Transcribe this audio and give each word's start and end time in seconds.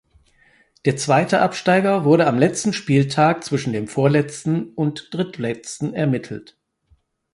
Der 0.85 0.97
zweite 0.97 1.41
Absteiger 1.41 2.05
wurde 2.05 2.25
am 2.25 2.39
letzten 2.39 2.73
Spieltag 2.73 3.43
zwischen 3.43 3.71
dem 3.71 3.87
Vorletzten 3.87 4.73
und 4.73 5.13
Drittletzten 5.13 5.93
ermittelt. 5.93 6.57